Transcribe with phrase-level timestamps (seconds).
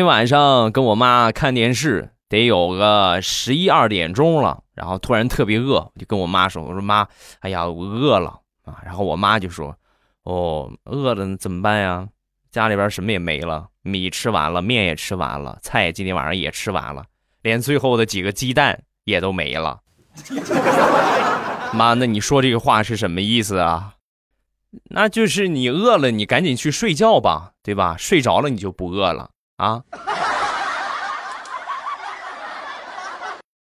[0.00, 7.06] 天晚上跟我妈看电视，得有个十一二点钟了，然后突然特别饿，就跟我妈说：“我说妈，
[7.40, 9.76] 哎呀，我饿了啊。”然后我妈就说
[10.24, 12.08] ：“哦，饿了怎么办呀？
[12.50, 17.04] 家里边什么也没了，米吃完了，面也吃完了，菜今天晚上也吃完了，
[17.42, 19.80] 连最后的几个鸡蛋也都没了。
[21.76, 23.96] 妈，那你说这个话是什么意思啊？
[24.84, 27.96] 那就是你饿了，你赶紧去睡觉吧，对吧？
[27.98, 29.28] 睡着了你就不饿了。”
[29.60, 29.84] 啊，